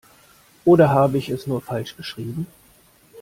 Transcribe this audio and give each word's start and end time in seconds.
Oder 0.65 0.89
habe 0.89 1.19
ich 1.19 1.29
es 1.29 1.45
nur 1.45 1.61
falsch 1.61 1.95
geschrieben? 1.95 2.47